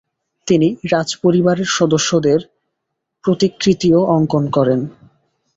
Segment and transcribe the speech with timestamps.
[0.47, 2.39] তিনি রাজপরিবারের সসস্যদের
[3.23, 4.79] প্রতিকৃতিও অঙ্কন করেন।